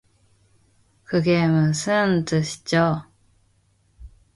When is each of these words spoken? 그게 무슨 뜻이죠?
그게 1.03 1.47
무슨 1.47 2.25
뜻이죠? 2.25 3.03